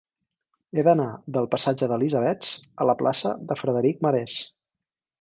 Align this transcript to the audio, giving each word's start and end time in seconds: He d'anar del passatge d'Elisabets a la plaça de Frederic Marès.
He 0.79 0.85
d'anar 0.87 1.05
del 1.35 1.49
passatge 1.51 1.91
d'Elisabets 1.93 2.57
a 2.87 2.91
la 2.93 2.99
plaça 3.05 3.37
de 3.53 3.63
Frederic 3.65 4.07
Marès. 4.09 4.43